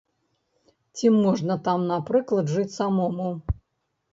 Ці 1.01 1.11
можна 1.25 1.57
там, 1.67 1.85
напрыклад, 1.91 2.45
жыць 2.55 2.77
самому? 2.79 3.29